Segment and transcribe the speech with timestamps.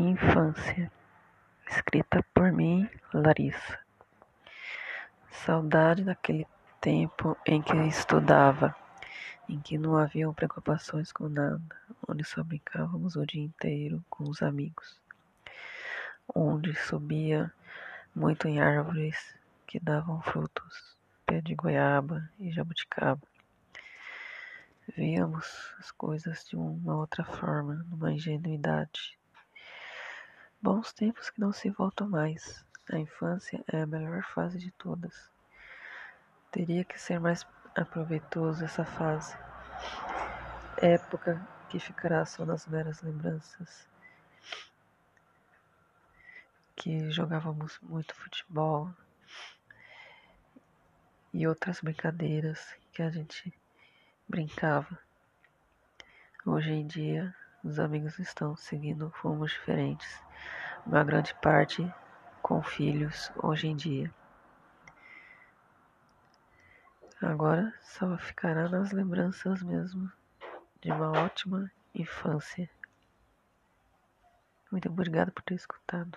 [0.00, 0.90] Infância,
[1.68, 3.78] escrita por mim, Larissa.
[5.30, 6.46] Saudade daquele
[6.80, 8.74] tempo em que estudava,
[9.46, 11.76] em que não haviam preocupações com nada,
[12.08, 14.98] onde só brincávamos o dia inteiro com os amigos,
[16.34, 17.52] onde subia
[18.16, 19.36] muito em árvores
[19.66, 20.96] que davam frutos,
[21.26, 23.20] pé de goiaba e jabuticaba.
[24.96, 29.19] Víamos as coisas de uma outra forma, numa ingenuidade
[30.62, 32.66] Bons tempos que não se voltam mais.
[32.92, 35.30] A infância é a melhor fase de todas.
[36.50, 39.34] Teria que ser mais aproveitoso essa fase.
[40.76, 43.88] Época que ficará só nas meras lembranças.
[46.76, 48.92] Que jogávamos muito futebol
[51.32, 53.50] e outras brincadeiras que a gente
[54.28, 54.98] brincava.
[56.44, 60.22] Hoje em dia, os amigos estão seguindo rumos diferentes
[60.86, 61.92] uma grande parte
[62.42, 64.12] com filhos hoje em dia.
[67.22, 70.10] Agora só ficará nas lembranças mesmo
[70.80, 72.68] de uma ótima infância.
[74.72, 76.16] Muito obrigada por ter escutado.